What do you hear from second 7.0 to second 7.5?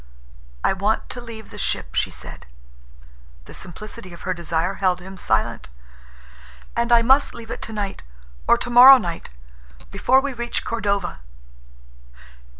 must